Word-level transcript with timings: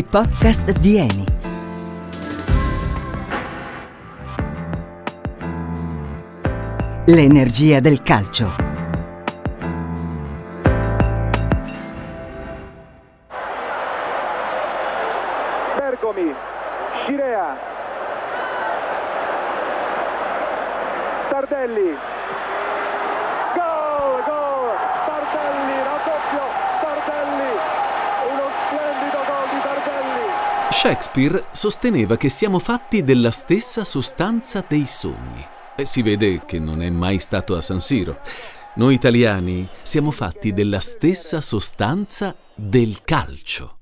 i 0.00 0.02
podcast 0.02 0.70
di 0.78 0.96
Eni. 0.96 1.24
L'energia 7.04 7.80
del 7.80 8.00
calcio. 8.00 8.50
Bergomi, 15.76 16.34
Scirea, 17.02 17.58
Tardelli, 21.28 21.96
gol, 23.54 24.22
gol, 24.24 24.76
Tardelli, 25.04 25.82
raddoppio, 25.82 26.44
Tardelli, 26.80 27.52
uno 28.32 28.48
splendido 28.66 29.18
gol 29.26 29.48
di 29.50 29.60
Tardelli. 29.60 30.69
Shakespeare 30.82 31.44
sosteneva 31.52 32.16
che 32.16 32.30
siamo 32.30 32.58
fatti 32.58 33.04
della 33.04 33.30
stessa 33.30 33.84
sostanza 33.84 34.64
dei 34.66 34.86
sogni. 34.86 35.44
E 35.76 35.84
si 35.84 36.00
vede 36.00 36.46
che 36.46 36.58
non 36.58 36.80
è 36.80 36.88
mai 36.88 37.18
stato 37.18 37.54
a 37.54 37.60
San 37.60 37.80
Siro. 37.80 38.20
Noi 38.76 38.94
italiani 38.94 39.68
siamo 39.82 40.10
fatti 40.10 40.54
della 40.54 40.80
stessa 40.80 41.42
sostanza 41.42 42.34
del 42.54 43.02
calcio. 43.04 43.76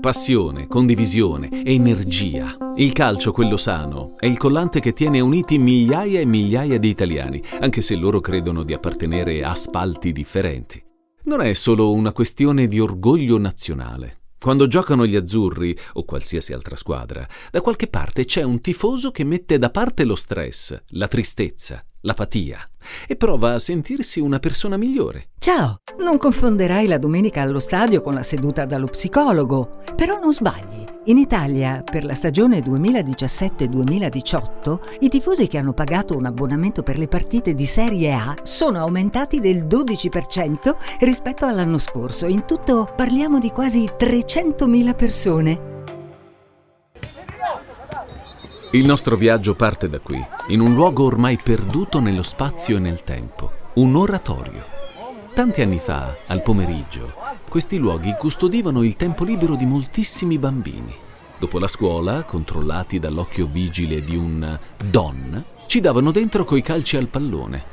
Passione, 0.00 0.68
condivisione, 0.68 1.48
energia. 1.64 2.56
Il 2.76 2.92
calcio, 2.92 3.32
quello 3.32 3.56
sano, 3.56 4.12
è 4.20 4.26
il 4.26 4.38
collante 4.38 4.78
che 4.78 4.92
tiene 4.92 5.18
uniti 5.18 5.58
migliaia 5.58 6.20
e 6.20 6.26
migliaia 6.26 6.78
di 6.78 6.88
italiani, 6.88 7.42
anche 7.58 7.80
se 7.80 7.96
loro 7.96 8.20
credono 8.20 8.62
di 8.62 8.72
appartenere 8.72 9.42
a 9.42 9.56
spalti 9.56 10.12
differenti. 10.12 10.80
Non 11.24 11.40
è 11.40 11.52
solo 11.54 11.90
una 11.90 12.12
questione 12.12 12.68
di 12.68 12.78
orgoglio 12.78 13.36
nazionale. 13.36 14.19
Quando 14.40 14.66
giocano 14.66 15.04
gli 15.04 15.16
azzurri 15.16 15.76
o 15.92 16.04
qualsiasi 16.06 16.54
altra 16.54 16.74
squadra, 16.74 17.28
da 17.50 17.60
qualche 17.60 17.88
parte 17.88 18.24
c'è 18.24 18.42
un 18.42 18.62
tifoso 18.62 19.10
che 19.10 19.22
mette 19.22 19.58
da 19.58 19.68
parte 19.68 20.04
lo 20.04 20.16
stress, 20.16 20.80
la 20.92 21.08
tristezza, 21.08 21.84
l'apatia 22.02 22.60
e 23.06 23.16
prova 23.16 23.54
a 23.54 23.58
sentirsi 23.58 24.20
una 24.20 24.38
persona 24.38 24.76
migliore. 24.76 25.30
Ciao, 25.38 25.80
non 26.00 26.18
confonderai 26.18 26.86
la 26.86 26.98
domenica 26.98 27.40
allo 27.42 27.58
stadio 27.58 28.02
con 28.02 28.14
la 28.14 28.22
seduta 28.22 28.64
dallo 28.64 28.86
psicologo. 28.86 29.82
Però 29.94 30.18
non 30.18 30.32
sbagli. 30.32 30.84
In 31.06 31.16
Italia, 31.18 31.82
per 31.82 32.04
la 32.04 32.14
stagione 32.14 32.60
2017-2018, 32.60 34.78
i 35.00 35.08
tifosi 35.08 35.46
che 35.46 35.58
hanno 35.58 35.72
pagato 35.72 36.16
un 36.16 36.26
abbonamento 36.26 36.82
per 36.82 36.98
le 36.98 37.08
partite 37.08 37.54
di 37.54 37.66
Serie 37.66 38.12
A 38.12 38.36
sono 38.42 38.78
aumentati 38.78 39.40
del 39.40 39.66
12% 39.66 40.76
rispetto 41.00 41.46
all'anno 41.46 41.78
scorso. 41.78 42.26
In 42.26 42.44
tutto 42.44 42.92
parliamo 42.94 43.38
di 43.38 43.50
quasi 43.50 43.84
300.000 43.84 44.94
persone. 44.94 45.78
Il 48.72 48.86
nostro 48.86 49.16
viaggio 49.16 49.56
parte 49.56 49.88
da 49.88 49.98
qui, 49.98 50.24
in 50.48 50.60
un 50.60 50.74
luogo 50.74 51.02
ormai 51.02 51.36
perduto 51.42 51.98
nello 51.98 52.22
spazio 52.22 52.76
e 52.76 52.78
nel 52.78 53.02
tempo, 53.02 53.50
un 53.74 53.96
oratorio. 53.96 54.64
Tanti 55.34 55.60
anni 55.60 55.80
fa, 55.80 56.14
al 56.28 56.40
pomeriggio, 56.40 57.14
questi 57.48 57.78
luoghi 57.78 58.14
custodivano 58.16 58.84
il 58.84 58.94
tempo 58.94 59.24
libero 59.24 59.56
di 59.56 59.66
moltissimi 59.66 60.38
bambini. 60.38 60.94
Dopo 61.36 61.58
la 61.58 61.66
scuola, 61.66 62.22
controllati 62.22 63.00
dall'occhio 63.00 63.48
vigile 63.50 64.04
di 64.04 64.14
un 64.14 64.56
don, 64.88 65.44
ci 65.66 65.80
davano 65.80 66.12
dentro 66.12 66.44
coi 66.44 66.62
calci 66.62 66.96
al 66.96 67.08
pallone. 67.08 67.64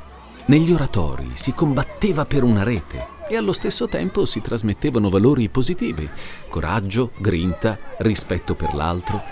Negli 0.46 0.72
oratori 0.72 1.30
si 1.34 1.52
combatteva 1.52 2.24
per 2.24 2.42
una 2.42 2.64
rete 2.64 3.06
e 3.28 3.36
allo 3.36 3.52
stesso 3.52 3.86
tempo 3.86 4.24
si 4.24 4.40
trasmettevano 4.40 5.08
valori 5.10 5.48
positivi, 5.48 6.10
coraggio, 6.48 7.12
grinta, 7.18 7.78
rispetto 7.98 8.56
per 8.56 8.74
l'altro. 8.74 9.22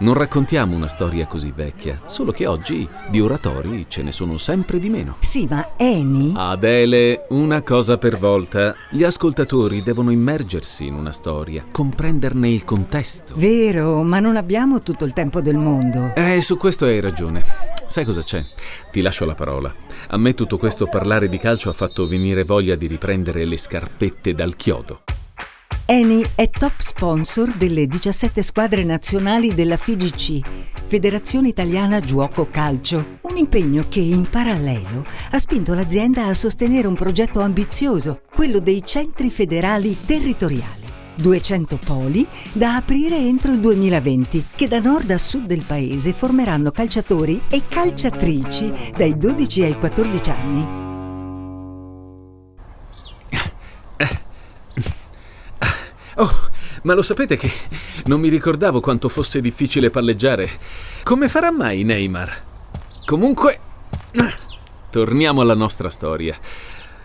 Non 0.00 0.14
raccontiamo 0.14 0.76
una 0.76 0.86
storia 0.86 1.26
così 1.26 1.52
vecchia, 1.52 2.02
solo 2.04 2.30
che 2.30 2.46
oggi 2.46 2.88
di 3.10 3.20
oratori 3.20 3.86
ce 3.88 4.04
ne 4.04 4.12
sono 4.12 4.38
sempre 4.38 4.78
di 4.78 4.88
meno. 4.88 5.16
Sì, 5.18 5.48
ma 5.50 5.70
Eni? 5.76 6.34
Adele, 6.36 7.26
una 7.30 7.62
cosa 7.62 7.98
per 7.98 8.16
volta. 8.16 8.76
Gli 8.90 9.02
ascoltatori 9.02 9.82
devono 9.82 10.12
immergersi 10.12 10.86
in 10.86 10.94
una 10.94 11.10
storia, 11.10 11.64
comprenderne 11.72 12.48
il 12.48 12.64
contesto. 12.64 13.34
Vero, 13.36 14.04
ma 14.04 14.20
non 14.20 14.36
abbiamo 14.36 14.78
tutto 14.78 15.04
il 15.04 15.12
tempo 15.12 15.40
del 15.40 15.56
mondo. 15.56 16.12
Eh, 16.14 16.40
su 16.42 16.56
questo 16.56 16.84
hai 16.84 17.00
ragione. 17.00 17.42
Sai 17.88 18.04
cosa 18.04 18.22
c'è? 18.22 18.44
Ti 18.92 19.00
lascio 19.00 19.24
la 19.24 19.34
parola. 19.34 19.74
A 20.10 20.16
me 20.16 20.34
tutto 20.34 20.58
questo 20.58 20.86
parlare 20.86 21.28
di 21.28 21.38
calcio 21.38 21.70
ha 21.70 21.74
fatto 21.74 22.06
venire 22.06 22.44
voglia 22.44 22.76
di 22.76 22.86
riprendere 22.86 23.44
le 23.44 23.56
scarpette 23.56 24.32
dal 24.32 24.54
chiodo. 24.54 25.00
Eni 25.90 26.22
è 26.34 26.50
top 26.50 26.80
sponsor 26.80 27.56
delle 27.56 27.86
17 27.86 28.42
squadre 28.42 28.84
nazionali 28.84 29.54
della 29.54 29.78
FIGC, 29.78 30.46
Federazione 30.84 31.48
Italiana 31.48 32.00
Giuoco 32.00 32.50
Calcio, 32.50 33.20
un 33.22 33.38
impegno 33.38 33.86
che 33.88 34.00
in 34.00 34.28
parallelo 34.28 35.06
ha 35.30 35.38
spinto 35.38 35.72
l'azienda 35.72 36.26
a 36.26 36.34
sostenere 36.34 36.86
un 36.86 36.94
progetto 36.94 37.40
ambizioso, 37.40 38.20
quello 38.34 38.60
dei 38.60 38.84
centri 38.84 39.30
federali 39.30 39.96
territoriali. 40.04 40.84
200 41.14 41.78
poli 41.82 42.26
da 42.52 42.76
aprire 42.76 43.16
entro 43.16 43.50
il 43.50 43.60
2020, 43.60 44.44
che 44.56 44.68
da 44.68 44.80
nord 44.80 45.10
a 45.10 45.16
sud 45.16 45.46
del 45.46 45.64
paese 45.66 46.12
formeranno 46.12 46.70
calciatori 46.70 47.44
e 47.48 47.62
calciatrici 47.66 48.70
dai 48.94 49.16
12 49.16 49.62
ai 49.62 49.78
14 49.78 50.30
anni. 50.30 50.87
Ma 56.88 56.94
lo 56.94 57.02
sapete 57.02 57.36
che 57.36 57.52
non 58.06 58.18
mi 58.18 58.30
ricordavo 58.30 58.80
quanto 58.80 59.10
fosse 59.10 59.42
difficile 59.42 59.90
palleggiare. 59.90 60.48
Come 61.02 61.28
farà 61.28 61.50
mai 61.50 61.84
Neymar? 61.84 62.44
Comunque, 63.04 63.60
torniamo 64.90 65.42
alla 65.42 65.54
nostra 65.54 65.90
storia. 65.90 66.38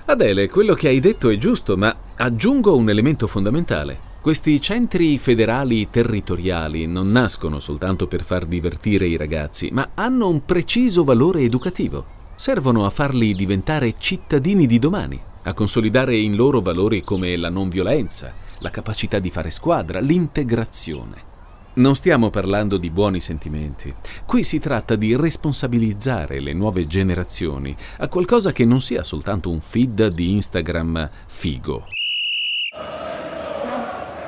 Adele, 0.06 0.48
quello 0.48 0.74
che 0.74 0.88
hai 0.88 1.02
detto 1.02 1.30
è 1.30 1.38
giusto, 1.38 1.76
ma 1.76 1.94
aggiungo 2.16 2.78
un 2.78 2.90
elemento 2.90 3.28
fondamentale. 3.28 4.12
Questi 4.22 4.62
centri 4.62 5.18
federali 5.18 5.90
territoriali 5.90 6.88
non 6.88 7.10
nascono 7.10 7.60
soltanto 7.60 8.08
per 8.08 8.24
far 8.24 8.46
divertire 8.46 9.06
i 9.06 9.18
ragazzi, 9.18 9.68
ma 9.74 9.90
hanno 9.96 10.30
un 10.30 10.46
preciso 10.46 11.04
valore 11.04 11.42
educativo. 11.42 12.06
Servono 12.36 12.86
a 12.86 12.90
farli 12.90 13.34
diventare 13.34 13.96
cittadini 13.98 14.66
di 14.66 14.80
domani, 14.80 15.20
a 15.44 15.54
consolidare 15.54 16.16
in 16.16 16.38
loro 16.38 16.62
valori 16.62 17.02
come 17.02 17.36
la 17.36 17.50
non 17.50 17.68
violenza, 17.68 18.34
la 18.64 18.72
capacità 18.72 19.20
di 19.20 19.30
fare 19.30 19.52
squadra, 19.52 20.00
l'integrazione. 20.00 21.32
Non 21.76 21.96
stiamo 21.96 22.30
parlando 22.30 22.78
di 22.78 22.90
buoni 22.90 23.20
sentimenti. 23.20 23.94
Qui 24.26 24.44
si 24.44 24.60
tratta 24.60 24.96
di 24.96 25.16
responsabilizzare 25.16 26.40
le 26.40 26.54
nuove 26.54 26.88
generazioni 26.88 27.76
a 27.98 28.08
qualcosa 28.08 28.52
che 28.52 28.64
non 28.64 28.82
sia 28.82 29.04
soltanto 29.04 29.50
un 29.50 29.60
feed 29.60 30.08
di 30.08 30.32
Instagram 30.32 31.10
figo. 31.28 31.88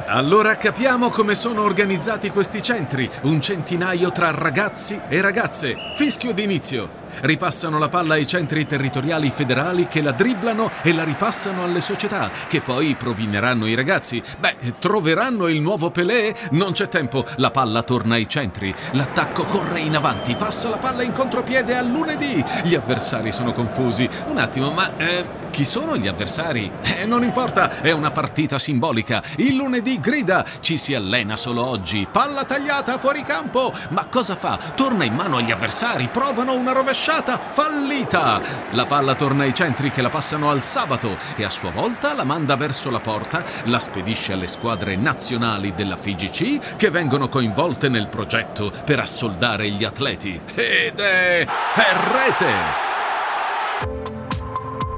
Allora 0.07 0.55
capiamo 0.55 1.09
come 1.09 1.33
sono 1.33 1.63
organizzati 1.63 2.29
questi 2.29 2.61
centri. 2.61 3.09
Un 3.23 3.41
centinaio 3.41 4.11
tra 4.11 4.29
ragazzi 4.29 4.99
e 5.07 5.19
ragazze. 5.19 5.75
Fischio 5.95 6.31
d'inizio. 6.31 7.03
Ripassano 7.21 7.79
la 7.79 7.87
palla 7.87 8.15
ai 8.15 8.27
centri 8.27 8.67
territoriali 8.67 9.29
federali 9.29 9.87
che 9.87 10.01
la 10.01 10.11
dribblano 10.11 10.69
e 10.81 10.93
la 10.93 11.05
ripassano 11.05 11.63
alle 11.63 11.79
società, 11.79 12.29
che 12.49 12.59
poi 12.59 12.95
provineranno 12.95 13.67
i 13.67 13.73
ragazzi. 13.73 14.21
Beh, 14.37 14.75
troveranno 14.79 15.47
il 15.47 15.61
nuovo 15.61 15.91
Pelé? 15.91 16.35
Non 16.51 16.73
c'è 16.73 16.87
tempo. 16.87 17.25
La 17.37 17.51
palla 17.51 17.83
torna 17.83 18.15
ai 18.15 18.27
centri. 18.27 18.75
L'attacco 18.91 19.43
corre 19.45 19.79
in 19.79 19.95
avanti. 19.95 20.35
Passa 20.35 20.69
la 20.69 20.77
palla 20.77 21.03
in 21.03 21.13
contropiede 21.13 21.75
al 21.75 21.87
lunedì. 21.87 22.43
Gli 22.63 22.75
avversari 22.75 23.31
sono 23.31 23.53
confusi. 23.53 24.07
Un 24.27 24.37
attimo, 24.37 24.71
ma 24.71 24.97
eh, 24.97 25.25
chi 25.51 25.63
sono 25.63 25.95
gli 25.95 26.07
avversari? 26.07 26.69
Eh, 26.81 27.05
non 27.05 27.23
importa, 27.23 27.79
è 27.81 27.91
una 27.91 28.11
partita 28.11 28.59
simbolica. 28.59 29.23
Il 29.37 29.55
lunedì 29.55 29.94
grida, 29.99 30.45
ci 30.59 30.77
si 30.77 30.93
allena 30.93 31.35
solo 31.35 31.65
oggi. 31.65 32.07
Palla 32.09 32.43
tagliata 32.45 32.97
fuori 32.97 33.23
campo. 33.23 33.73
Ma 33.89 34.05
cosa 34.05 34.35
fa? 34.35 34.59
Torna 34.75 35.03
in 35.03 35.13
mano 35.13 35.37
agli 35.37 35.51
avversari, 35.51 36.07
provano 36.11 36.55
una 36.55 36.71
rovesciata, 36.71 37.39
fallita. 37.49 38.41
La 38.71 38.85
palla 38.85 39.15
torna 39.15 39.43
ai 39.43 39.53
centri 39.53 39.91
che 39.91 40.01
la 40.01 40.09
passano 40.09 40.49
al 40.49 40.63
sabato 40.63 41.17
e 41.35 41.43
a 41.43 41.49
sua 41.49 41.71
volta 41.71 42.13
la 42.13 42.23
manda 42.23 42.55
verso 42.55 42.89
la 42.89 42.99
porta, 42.99 43.43
la 43.63 43.79
spedisce 43.79 44.33
alle 44.33 44.47
squadre 44.47 44.95
nazionali 44.95 45.73
della 45.75 45.97
FIGC 45.97 46.75
che 46.75 46.89
vengono 46.89 47.29
coinvolte 47.29 47.89
nel 47.89 48.07
progetto 48.07 48.71
per 48.83 48.99
assoldare 48.99 49.69
gli 49.69 49.83
atleti. 49.83 50.39
Ed 50.53 50.99
è... 50.99 51.45
è 51.45 51.93
rete! 52.11 52.94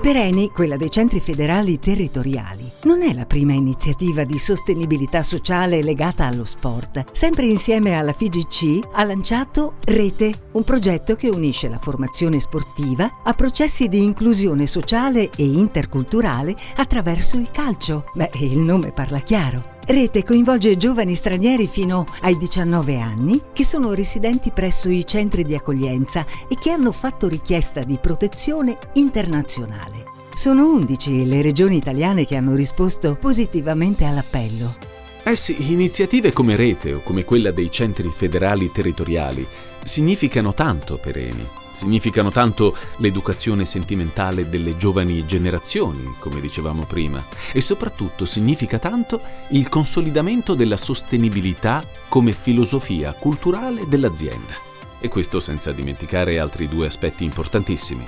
Per 0.02 0.16
Eni, 0.16 0.52
quella 0.52 0.78
dei 0.78 0.92
centri 0.92 1.20
federali 1.20 1.80
territoriali, 1.80 2.70
non 2.84 3.02
è 3.02 3.14
la 3.14 3.26
prima 3.26 3.54
iniziativa 3.54 4.24
di 4.24 4.38
sostenibilità 4.40 5.22
sociale 5.22 5.82
legata 5.84 6.26
allo 6.26 6.46
sport. 6.46 7.12
Sempre 7.12 7.48
insieme 7.48 7.96
alla 7.96 8.14
FIGC 8.14 8.88
ha 8.94 9.04
lanciato 9.04 9.74
Rete, 9.84 10.50
un 10.54 10.64
progetto 10.64 11.16
che 11.16 11.30
unisce 11.30 11.68
la 11.68 11.80
formazione 11.80 12.40
sportiva 12.40 13.22
a 13.24 13.34
processi 13.34 13.90
di 13.90 14.04
inclusione 14.04 14.66
sociale 14.66 15.30
e 15.36 15.44
interculturale 15.44 16.56
attraverso 16.78 17.38
il 17.38 17.50
calcio. 17.52 18.06
Beh, 18.14 18.30
il 18.40 18.60
nome 18.60 18.92
parla 18.92 19.20
chiaro. 19.20 19.77
Rete 19.89 20.25
coinvolge 20.25 20.75
giovani 20.75 21.16
stranieri 21.16 21.66
fino 21.66 22.04
ai 22.19 22.36
19 22.36 23.00
anni 23.00 23.42
che 23.54 23.63
sono 23.63 23.94
residenti 23.94 24.51
presso 24.51 24.89
i 24.89 25.06
centri 25.06 25.45
di 25.45 25.56
accoglienza 25.56 26.25
e 26.50 26.56
che 26.60 26.72
hanno 26.72 26.92
fatto 26.92 27.30
richiesta 27.30 27.80
di 27.84 27.98
protezione 27.98 28.78
internazionale. 28.95 30.04
Sono 30.34 30.69
11 30.74 31.25
le 31.25 31.42
regioni 31.42 31.78
italiane 31.78 32.25
che 32.25 32.36
hanno 32.36 32.54
risposto 32.54 33.16
positivamente 33.16 34.04
all'appello. 34.04 34.75
Eh 35.24 35.38
sì, 35.38 35.72
iniziative 35.72 36.33
come 36.33 36.57
Rete 36.57 36.92
o 36.92 37.01
come 37.01 37.24
quella 37.24 37.51
dei 37.51 37.72
centri 37.72 38.12
federali 38.13 38.69
territoriali 38.69 39.48
significano 39.86 40.54
tanto 40.54 40.98
per 40.98 41.18
Eni 41.18 41.48
significano 41.78 42.32
tanto 42.32 42.76
l'educazione 42.98 43.64
sentimentale 43.64 44.50
delle 44.50 44.78
giovani 44.78 45.28
generazioni, 45.28 46.16
come 46.18 46.42
dicevamo 46.42 46.86
prima, 46.88 47.24
e 47.54 47.62
soprattutto 47.62 48.26
significa 48.26 48.80
tanto 48.80 49.22
il 49.50 49.70
consolidamento 49.70 50.56
della 50.56 50.76
sostenibilità 50.76 51.84
come 52.10 52.32
filosofia 52.32 53.14
culturale 53.14 53.88
dell'azienda. 53.88 54.56
E 55.00 55.08
questo 55.08 55.40
senza 55.40 55.72
dimenticare 55.72 56.40
altri 56.40 56.68
due 56.68 56.88
aspetti 56.88 57.24
importantissimi. 57.24 58.04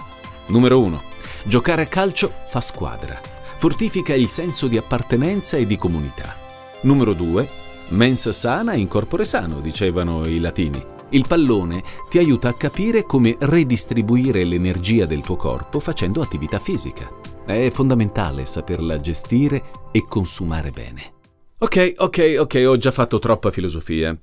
Numero 0.47 0.81
uno, 0.81 1.03
giocare 1.43 1.83
a 1.83 1.87
calcio 1.87 2.33
fa 2.47 2.61
squadra, 2.61 3.21
fortifica 3.57 4.15
il 4.15 4.29
senso 4.29 4.65
di 4.65 4.77
appartenenza 4.77 5.57
e 5.57 5.67
di 5.67 5.77
comunità. 5.77 6.35
Numero 6.81 7.13
due, 7.13 7.47
mens 7.89 8.29
sana 8.29 8.73
in 8.73 8.87
corpore 8.87 9.25
sano, 9.25 9.59
dicevano 9.59 10.25
i 10.25 10.39
latini. 10.39 10.97
Il 11.11 11.25
pallone 11.27 11.83
ti 12.07 12.19
aiuta 12.19 12.49
a 12.49 12.53
capire 12.53 13.03
come 13.03 13.35
redistribuire 13.39 14.43
l'energia 14.43 15.05
del 15.05 15.21
tuo 15.21 15.35
corpo 15.35 15.79
facendo 15.79 16.21
attività 16.21 16.59
fisica. 16.59 17.09
È 17.45 17.71
fondamentale 17.71 18.45
saperla 18.45 18.99
gestire 18.99 19.71
e 19.91 20.05
consumare 20.05 20.69
bene. 20.69 21.13
Ok, 21.57 21.95
ok, 21.97 22.35
ok, 22.39 22.63
ho 22.67 22.77
già 22.77 22.91
fatto 22.91 23.17
troppa 23.17 23.49
filosofia. 23.49 24.17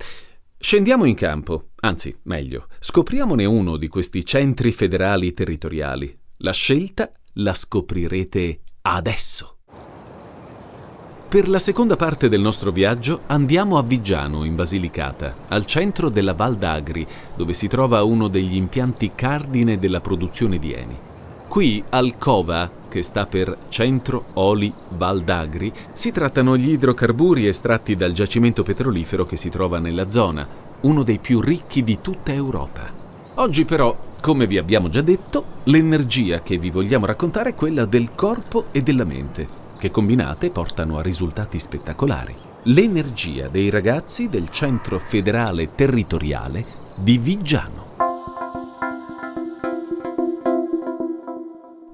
Scendiamo 0.58 1.04
in 1.04 1.14
campo, 1.14 1.70
anzi, 1.80 2.16
meglio, 2.22 2.68
scopriamone 2.78 3.44
uno 3.44 3.76
di 3.76 3.88
questi 3.88 4.24
centri 4.24 4.70
federali 4.70 5.34
territoriali. 5.34 6.16
La 6.38 6.52
scelta 6.52 7.10
la 7.34 7.52
scoprirete 7.52 8.60
adesso. 8.82 9.55
Per 11.28 11.48
la 11.48 11.58
seconda 11.58 11.96
parte 11.96 12.28
del 12.28 12.40
nostro 12.40 12.70
viaggio 12.70 13.22
andiamo 13.26 13.78
a 13.78 13.82
Viggiano, 13.82 14.44
in 14.44 14.54
Basilicata, 14.54 15.34
al 15.48 15.66
centro 15.66 16.08
della 16.08 16.34
Val 16.34 16.56
d'Agri, 16.56 17.04
dove 17.34 17.52
si 17.52 17.66
trova 17.66 18.04
uno 18.04 18.28
degli 18.28 18.54
impianti 18.54 19.10
cardine 19.12 19.76
della 19.80 20.00
produzione 20.00 20.60
di 20.60 20.72
Eni. 20.72 20.96
Qui, 21.48 21.82
al 21.90 22.16
COVA, 22.16 22.70
che 22.88 23.02
sta 23.02 23.26
per 23.26 23.56
Centro 23.70 24.26
Oli 24.34 24.72
Val 24.90 25.22
d'Agri, 25.22 25.72
si 25.92 26.12
trattano 26.12 26.56
gli 26.56 26.70
idrocarburi 26.70 27.48
estratti 27.48 27.96
dal 27.96 28.12
giacimento 28.12 28.62
petrolifero 28.62 29.24
che 29.24 29.36
si 29.36 29.48
trova 29.48 29.80
nella 29.80 30.08
zona, 30.08 30.46
uno 30.82 31.02
dei 31.02 31.18
più 31.18 31.40
ricchi 31.40 31.82
di 31.82 31.98
tutta 32.00 32.32
Europa. 32.32 32.88
Oggi 33.34 33.64
però, 33.64 33.96
come 34.20 34.46
vi 34.46 34.58
abbiamo 34.58 34.88
già 34.88 35.00
detto, 35.00 35.44
l'energia 35.64 36.42
che 36.42 36.56
vi 36.56 36.70
vogliamo 36.70 37.04
raccontare 37.04 37.50
è 37.50 37.54
quella 37.56 37.84
del 37.84 38.10
corpo 38.14 38.66
e 38.70 38.82
della 38.82 39.04
mente 39.04 39.64
che 39.78 39.90
combinate 39.90 40.50
portano 40.50 40.98
a 40.98 41.02
risultati 41.02 41.58
spettacolari. 41.58 42.34
L'energia 42.64 43.48
dei 43.48 43.70
ragazzi 43.70 44.28
del 44.28 44.50
Centro 44.50 44.98
Federale 44.98 45.70
Territoriale 45.74 46.64
di 46.96 47.18
Viggiano. 47.18 47.84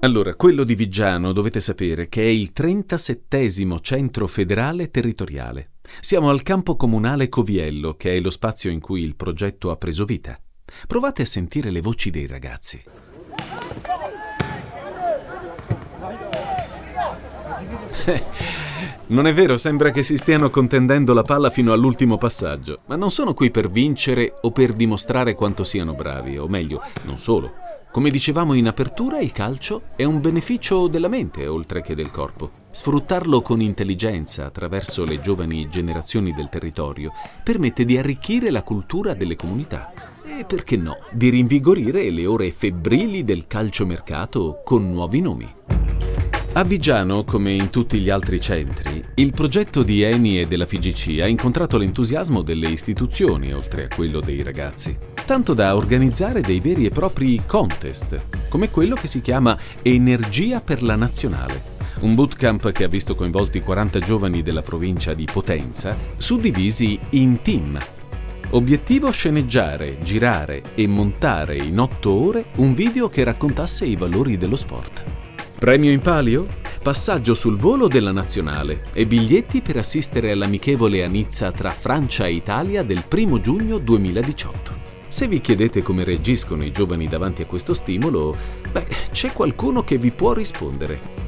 Allora, 0.03 0.35
quello 0.35 0.65
di 0.65 0.75
Viggiano 0.75 1.31
dovete 1.31 1.61
sapere 1.61 2.09
che 2.09 2.23
è 2.23 2.27
il 2.27 2.51
37 2.51 3.49
centro 3.79 4.27
federale 4.27 4.91
territoriale. 4.91 5.71
Siamo 6.01 6.29
al 6.29 6.43
campo 6.43 6.75
comunale 6.75 7.29
Coviello, 7.29 7.95
che 7.95 8.17
è 8.17 8.19
lo 8.19 8.29
spazio 8.29 8.69
in 8.69 8.81
cui 8.81 9.01
il 9.01 9.15
progetto 9.15 9.71
ha 9.71 9.77
preso 9.77 10.03
vita. 10.03 10.37
Provate 10.87 11.21
a 11.21 11.25
sentire 11.25 11.71
le 11.71 11.79
voci 11.79 12.09
dei 12.09 12.27
ragazzi. 12.27 12.83
Non 19.05 19.27
è 19.27 19.33
vero, 19.33 19.57
sembra 19.57 19.91
che 19.91 20.01
si 20.01 20.17
stiano 20.17 20.49
contendendo 20.49 21.13
la 21.13 21.23
palla 21.23 21.49
fino 21.49 21.73
all'ultimo 21.73 22.17
passaggio, 22.17 22.79
ma 22.85 22.95
non 22.95 23.11
sono 23.11 23.33
qui 23.33 23.51
per 23.51 23.69
vincere 23.69 24.33
o 24.41 24.51
per 24.51 24.73
dimostrare 24.73 25.35
quanto 25.35 25.63
siano 25.63 25.93
bravi, 25.93 26.37
o 26.37 26.47
meglio, 26.47 26.81
non 27.03 27.19
solo. 27.19 27.51
Come 27.91 28.09
dicevamo 28.09 28.53
in 28.53 28.65
apertura, 28.65 29.19
il 29.19 29.31
calcio 29.31 29.83
è 29.95 30.03
un 30.03 30.19
beneficio 30.19 30.87
della 30.87 31.09
mente 31.09 31.45
oltre 31.45 31.83
che 31.83 31.93
del 31.93 32.09
corpo. 32.09 32.61
Sfruttarlo 32.71 33.43
con 33.43 33.61
intelligenza 33.61 34.45
attraverso 34.45 35.05
le 35.05 35.21
giovani 35.21 35.69
generazioni 35.69 36.33
del 36.33 36.49
territorio 36.49 37.11
permette 37.43 37.85
di 37.85 37.97
arricchire 37.97 38.49
la 38.49 38.63
cultura 38.63 39.13
delle 39.13 39.35
comunità 39.35 39.93
e, 40.25 40.43
perché 40.45 40.75
no, 40.75 40.97
di 41.11 41.29
rinvigorire 41.29 42.09
le 42.09 42.25
ore 42.25 42.49
febbrili 42.49 43.23
del 43.23 43.45
calciomercato 43.45 44.61
con 44.63 44.89
nuovi 44.89 45.21
nomi. 45.21 45.55
A 46.55 46.63
Viggiano, 46.63 47.23
come 47.23 47.51
in 47.51 47.71
tutti 47.71 47.99
gli 47.99 48.11
altri 48.11 48.39
centri, 48.39 49.03
il 49.15 49.31
progetto 49.33 49.81
di 49.81 50.03
Eni 50.03 50.39
e 50.39 50.45
della 50.45 50.67
FIGC 50.67 51.19
ha 51.21 51.25
incontrato 51.25 51.79
l'entusiasmo 51.79 52.43
delle 52.43 52.69
istituzioni, 52.69 53.51
oltre 53.51 53.85
a 53.85 53.95
quello 53.95 54.19
dei 54.19 54.43
ragazzi, 54.43 54.95
tanto 55.25 55.55
da 55.55 55.75
organizzare 55.75 56.41
dei 56.41 56.59
veri 56.59 56.85
e 56.85 56.91
propri 56.91 57.41
contest, 57.43 58.49
come 58.49 58.69
quello 58.69 58.93
che 58.93 59.07
si 59.07 59.21
chiama 59.21 59.57
Energia 59.81 60.61
per 60.61 60.83
la 60.83 60.95
Nazionale, 60.95 61.63
un 62.01 62.13
bootcamp 62.13 62.71
che 62.71 62.83
ha 62.83 62.87
visto 62.87 63.15
coinvolti 63.15 63.59
40 63.59 63.97
giovani 63.97 64.43
della 64.43 64.61
provincia 64.61 65.15
di 65.15 65.25
Potenza, 65.25 65.97
suddivisi 66.17 66.99
in 67.11 67.41
team. 67.41 67.79
Obiettivo 68.51 69.09
sceneggiare, 69.09 69.97
girare 70.03 70.61
e 70.75 70.85
montare 70.85 71.57
in 71.57 71.79
8 71.79 72.11
ore 72.11 72.45
un 72.57 72.75
video 72.75 73.09
che 73.09 73.23
raccontasse 73.23 73.87
i 73.87 73.95
valori 73.95 74.37
dello 74.37 74.55
sport. 74.55 75.22
Premio 75.63 75.91
in 75.91 75.99
palio? 76.01 76.45
Passaggio 76.81 77.33
sul 77.33 77.55
volo 77.55 77.87
della 77.87 78.11
nazionale 78.11 78.81
e 78.91 79.05
biglietti 79.05 79.61
per 79.61 79.77
assistere 79.77 80.31
all'amichevole 80.31 81.05
a 81.05 81.07
Nizza 81.07 81.53
tra 81.53 81.69
Francia 81.69 82.25
e 82.25 82.33
Italia 82.33 82.83
del 82.83 83.01
1 83.09 83.39
giugno 83.39 83.77
2018. 83.77 84.73
Se 85.07 85.25
vi 85.29 85.39
chiedete 85.39 85.81
come 85.81 86.03
reagiscono 86.03 86.65
i 86.65 86.71
giovani 86.73 87.07
davanti 87.07 87.43
a 87.43 87.45
questo 87.45 87.73
stimolo, 87.73 88.35
beh, 88.73 88.87
c'è 89.13 89.31
qualcuno 89.31 89.85
che 89.85 89.97
vi 89.97 90.11
può 90.11 90.33
rispondere 90.33 91.22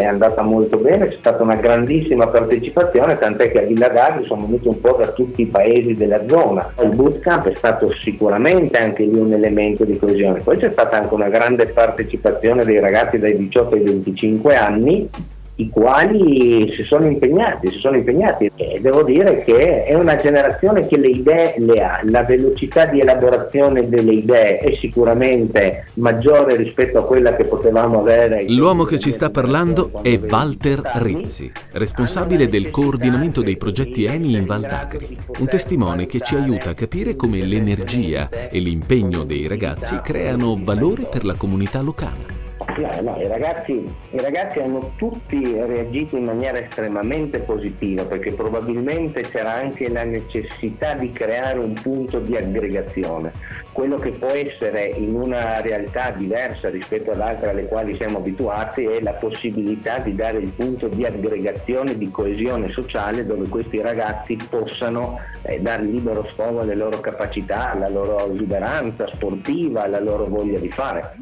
è 0.00 0.06
andata 0.06 0.42
molto 0.42 0.78
bene, 0.78 1.06
c'è 1.06 1.16
stata 1.16 1.42
una 1.42 1.56
grandissima 1.56 2.26
partecipazione, 2.28 3.18
tant'è 3.18 3.50
che 3.50 3.62
a 3.62 3.66
Villa 3.66 3.88
D'Agri 3.88 4.24
sono 4.24 4.46
venuti 4.46 4.68
un 4.68 4.80
po' 4.80 4.96
da 4.98 5.08
tutti 5.08 5.42
i 5.42 5.46
paesi 5.46 5.94
della 5.94 6.26
zona. 6.28 6.72
Il 6.82 6.94
bootcamp 6.94 7.48
è 7.48 7.54
stato 7.54 7.92
sicuramente 8.02 8.78
anche 8.78 9.04
lì 9.04 9.18
un 9.18 9.32
elemento 9.32 9.84
di 9.84 9.98
coesione. 9.98 10.40
Poi 10.40 10.56
c'è 10.56 10.70
stata 10.70 10.96
anche 10.96 11.14
una 11.14 11.28
grande 11.28 11.66
partecipazione 11.66 12.64
dei 12.64 12.78
ragazzi 12.78 13.18
dai 13.18 13.36
18 13.36 13.74
ai 13.76 13.82
25 13.82 14.56
anni 14.56 15.08
i 15.60 15.68
quali 15.68 16.72
si 16.72 16.84
sono 16.84 17.06
impegnati, 17.06 17.68
si 17.68 17.78
sono 17.78 17.96
impegnati 17.96 18.50
e 18.56 18.80
devo 18.80 19.02
dire 19.02 19.36
che 19.44 19.84
è 19.84 19.94
una 19.94 20.14
generazione 20.14 20.86
che 20.86 20.96
le 20.96 21.08
idee 21.08 21.54
le 21.58 21.82
ha, 21.82 22.00
la 22.04 22.24
velocità 22.24 22.86
di 22.86 23.00
elaborazione 23.00 23.86
delle 23.88 24.12
idee 24.12 24.56
è 24.56 24.74
sicuramente 24.76 25.84
maggiore 25.94 26.56
rispetto 26.56 26.98
a 26.98 27.04
quella 27.04 27.36
che 27.36 27.44
potevamo 27.44 28.00
avere. 28.00 28.44
L'uomo 28.48 28.84
che 28.84 28.98
ci 28.98 29.12
sta 29.12 29.28
parlando 29.28 29.90
è 30.02 30.18
Walter 30.18 30.80
Rizzi, 30.94 31.52
responsabile 31.72 32.46
del 32.46 32.70
coordinamento 32.70 33.42
dei 33.42 33.58
progetti 33.58 34.04
Eni 34.04 34.34
in 34.34 34.46
Val 34.46 34.62
d'Agri, 34.62 35.16
un 35.38 35.46
testimone 35.46 36.06
che 36.06 36.20
ci 36.20 36.36
aiuta 36.36 36.70
a 36.70 36.74
capire 36.74 37.14
come 37.14 37.44
l'energia 37.44 38.28
e 38.30 38.58
l'impegno 38.58 39.24
dei 39.24 39.46
ragazzi 39.46 40.00
creano 40.02 40.58
valore 40.62 41.06
per 41.10 41.24
la 41.24 41.34
comunità 41.34 41.82
locale. 41.82 42.39
No, 42.76 43.00
no, 43.02 43.20
i, 43.20 43.26
ragazzi, 43.26 43.72
i, 44.10 44.18
ragazzi, 44.18 44.60
hanno 44.60 44.92
tutti 44.96 45.42
reagito 45.42 46.16
in 46.16 46.24
maniera 46.24 46.58
estremamente 46.58 47.40
positiva 47.40 48.04
perché 48.04 48.32
probabilmente 48.32 49.22
c'era 49.22 49.54
anche 49.54 49.88
la 49.88 50.04
necessità 50.04 50.94
di 50.94 51.10
creare 51.10 51.58
un 51.58 51.72
punto 51.74 52.18
di 52.20 52.36
aggregazione. 52.36 53.32
Quello 53.72 53.96
che 53.96 54.10
può 54.10 54.28
essere 54.28 54.86
in 54.96 55.14
una 55.14 55.60
realtà 55.60 56.10
diversa 56.10 56.70
rispetto 56.70 57.10
ad 57.10 57.20
altre 57.20 57.50
alle 57.50 57.66
quali 57.66 57.94
siamo 57.96 58.18
abituati 58.18 58.84
è 58.84 59.00
la 59.00 59.14
possibilità 59.14 59.98
di 59.98 60.14
dare 60.14 60.38
il 60.38 60.52
punto 60.52 60.88
di 60.88 61.04
aggregazione, 61.04 61.96
di 61.96 62.10
coesione 62.10 62.70
sociale 62.70 63.26
dove 63.26 63.48
questi 63.48 63.80
ragazzi 63.80 64.36
possano 64.48 65.18
eh, 65.42 65.60
dare 65.60 65.82
libero 65.82 66.26
sfogo 66.28 66.60
alle 66.60 66.76
loro 66.76 67.00
capacità, 67.00 67.72
alla 67.72 67.88
loro 67.88 68.32
esuberanza 68.32 69.08
sportiva, 69.12 69.84
alla 69.84 70.00
loro 70.00 70.26
voglia 70.26 70.58
di 70.58 70.70
fare. 70.70 71.14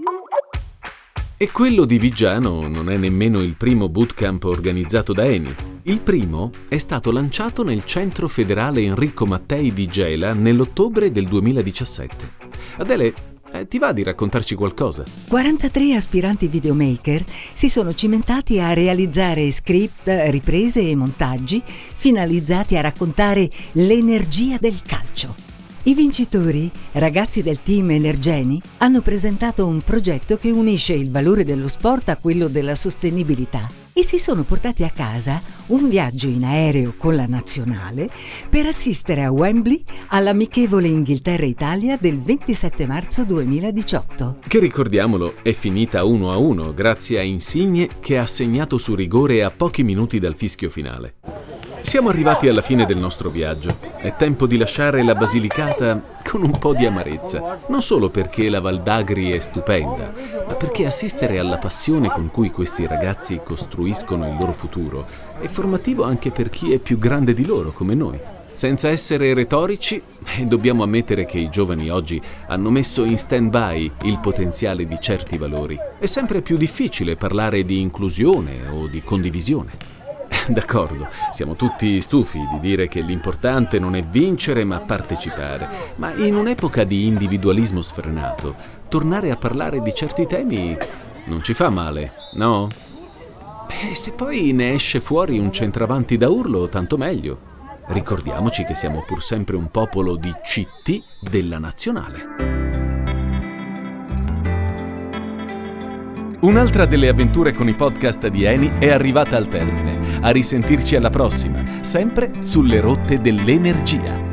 E 1.40 1.52
quello 1.52 1.84
di 1.84 2.00
Viggiano 2.00 2.66
non 2.66 2.90
è 2.90 2.96
nemmeno 2.96 3.40
il 3.42 3.54
primo 3.54 3.88
bootcamp 3.88 4.42
organizzato 4.42 5.12
da 5.12 5.24
Eni. 5.24 5.54
Il 5.84 6.00
primo 6.00 6.50
è 6.68 6.78
stato 6.78 7.12
lanciato 7.12 7.62
nel 7.62 7.84
centro 7.84 8.26
federale 8.26 8.82
Enrico 8.82 9.24
Mattei 9.24 9.72
di 9.72 9.86
Gela 9.86 10.32
nell'ottobre 10.32 11.12
del 11.12 11.26
2017. 11.26 12.32
Adele, 12.78 13.14
Eh, 13.50 13.66
ti 13.66 13.78
va 13.78 13.92
di 13.92 14.02
raccontarci 14.02 14.54
qualcosa? 14.54 15.04
43 15.26 15.94
aspiranti 15.94 16.48
videomaker 16.48 17.24
si 17.54 17.70
sono 17.70 17.94
cimentati 17.94 18.60
a 18.60 18.74
realizzare 18.74 19.50
script, 19.52 20.06
riprese 20.28 20.86
e 20.86 20.94
montaggi 20.94 21.62
finalizzati 21.64 22.76
a 22.76 22.82
raccontare 22.82 23.48
l'energia 23.72 24.58
del 24.60 24.82
calcio. 24.84 25.47
I 25.88 25.94
vincitori, 25.94 26.70
ragazzi 26.92 27.42
del 27.42 27.62
team 27.62 27.92
Energeni, 27.92 28.60
hanno 28.76 29.00
presentato 29.00 29.66
un 29.66 29.80
progetto 29.80 30.36
che 30.36 30.50
unisce 30.50 30.92
il 30.92 31.10
valore 31.10 31.46
dello 31.46 31.66
sport 31.66 32.10
a 32.10 32.18
quello 32.18 32.48
della 32.48 32.74
sostenibilità 32.74 33.66
e 33.94 34.02
si 34.02 34.18
sono 34.18 34.42
portati 34.42 34.84
a 34.84 34.90
casa 34.90 35.40
un 35.68 35.88
viaggio 35.88 36.28
in 36.28 36.44
aereo 36.44 36.92
con 36.94 37.16
la 37.16 37.24
nazionale 37.24 38.10
per 38.50 38.66
assistere 38.66 39.24
a 39.24 39.32
Wembley 39.32 39.82
all'amichevole 40.08 40.88
Inghilterra-Italia 40.88 41.96
del 41.98 42.20
27 42.20 42.86
marzo 42.86 43.24
2018. 43.24 44.40
Che 44.46 44.58
ricordiamolo, 44.58 45.36
è 45.40 45.52
finita 45.52 46.04
1 46.04 46.30
a 46.30 46.36
1 46.36 46.74
grazie 46.74 47.18
a 47.18 47.22
Insigne 47.22 47.88
che 47.98 48.18
ha 48.18 48.26
segnato 48.26 48.76
su 48.76 48.94
rigore 48.94 49.42
a 49.42 49.50
pochi 49.50 49.82
minuti 49.82 50.18
dal 50.18 50.34
fischio 50.34 50.68
finale. 50.68 51.14
Siamo 51.88 52.10
arrivati 52.10 52.46
alla 52.48 52.60
fine 52.60 52.84
del 52.84 52.98
nostro 52.98 53.30
viaggio. 53.30 53.78
È 53.96 54.14
tempo 54.14 54.46
di 54.46 54.58
lasciare 54.58 55.02
la 55.02 55.14
Basilicata 55.14 56.18
con 56.22 56.42
un 56.42 56.50
po' 56.58 56.74
di 56.74 56.84
amarezza. 56.84 57.60
Non 57.68 57.80
solo 57.80 58.10
perché 58.10 58.50
la 58.50 58.60
Val 58.60 58.82
d'Agri 58.82 59.30
è 59.30 59.38
stupenda, 59.38 60.12
ma 60.46 60.52
perché 60.52 60.84
assistere 60.84 61.38
alla 61.38 61.56
passione 61.56 62.10
con 62.10 62.30
cui 62.30 62.50
questi 62.50 62.86
ragazzi 62.86 63.40
costruiscono 63.42 64.28
il 64.28 64.36
loro 64.38 64.52
futuro 64.52 65.06
è 65.40 65.46
formativo 65.46 66.04
anche 66.04 66.30
per 66.30 66.50
chi 66.50 66.74
è 66.74 66.78
più 66.78 66.98
grande 66.98 67.32
di 67.32 67.46
loro, 67.46 67.72
come 67.72 67.94
noi. 67.94 68.18
Senza 68.52 68.90
essere 68.90 69.32
retorici, 69.32 70.02
eh, 70.36 70.44
dobbiamo 70.44 70.82
ammettere 70.82 71.24
che 71.24 71.38
i 71.38 71.48
giovani 71.48 71.88
oggi 71.88 72.20
hanno 72.48 72.68
messo 72.68 73.02
in 73.04 73.16
stand-by 73.16 73.92
il 74.02 74.18
potenziale 74.18 74.86
di 74.86 74.98
certi 75.00 75.38
valori. 75.38 75.78
È 75.98 76.06
sempre 76.06 76.42
più 76.42 76.58
difficile 76.58 77.16
parlare 77.16 77.64
di 77.64 77.80
inclusione 77.80 78.68
o 78.68 78.88
di 78.88 79.00
condivisione. 79.02 79.97
D'accordo, 80.52 81.08
siamo 81.30 81.56
tutti 81.56 82.00
stufi 82.00 82.38
di 82.38 82.60
dire 82.60 82.88
che 82.88 83.00
l'importante 83.00 83.78
non 83.78 83.94
è 83.94 84.02
vincere 84.02 84.64
ma 84.64 84.80
partecipare, 84.80 85.68
ma 85.96 86.14
in 86.14 86.36
un'epoca 86.36 86.84
di 86.84 87.06
individualismo 87.06 87.80
sfrenato, 87.80 88.54
tornare 88.88 89.30
a 89.30 89.36
parlare 89.36 89.82
di 89.82 89.94
certi 89.94 90.26
temi 90.26 90.76
non 91.26 91.42
ci 91.42 91.52
fa 91.52 91.68
male, 91.68 92.12
no? 92.34 92.68
E 93.68 93.94
se 93.94 94.12
poi 94.12 94.52
ne 94.52 94.72
esce 94.72 95.00
fuori 95.00 95.38
un 95.38 95.52
centravanti 95.52 96.16
da 96.16 96.30
urlo, 96.30 96.68
tanto 96.68 96.96
meglio. 96.96 97.56
Ricordiamoci 97.88 98.64
che 98.64 98.74
siamo 98.74 99.04
pur 99.06 99.22
sempre 99.22 99.56
un 99.56 99.70
popolo 99.70 100.16
di 100.16 100.32
CT 100.42 101.02
della 101.20 101.58
nazionale. 101.58 102.87
Un'altra 106.40 106.86
delle 106.86 107.08
avventure 107.08 107.52
con 107.52 107.68
i 107.68 107.74
podcast 107.74 108.28
di 108.28 108.44
Eni 108.44 108.74
è 108.78 108.90
arrivata 108.90 109.36
al 109.36 109.48
termine. 109.48 110.20
A 110.20 110.30
risentirci 110.30 110.94
alla 110.94 111.10
prossima, 111.10 111.82
sempre 111.82 112.34
sulle 112.38 112.78
rotte 112.78 113.18
dell'energia. 113.18 114.26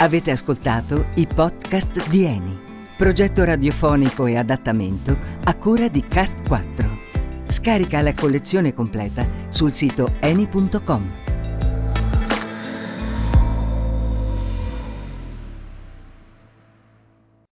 Avete 0.00 0.32
ascoltato 0.32 1.06
i 1.14 1.28
podcast 1.32 2.08
di 2.08 2.24
Eni, 2.24 2.58
progetto 2.96 3.44
radiofonico 3.44 4.26
e 4.26 4.36
adattamento 4.36 5.16
a 5.44 5.54
cura 5.54 5.86
di 5.86 6.04
Cast 6.04 6.44
4. 6.48 6.98
Scarica 7.46 8.00
la 8.00 8.12
collezione 8.12 8.74
completa 8.74 9.24
sul 9.50 9.72
sito 9.72 10.14
eni.com. 10.18 11.21